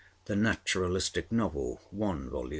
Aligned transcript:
(The 0.25 0.35
Naturalistic 0.35 1.31
Novel) 1.31 1.79
(1 1.91 2.31
vol.). 2.31 2.49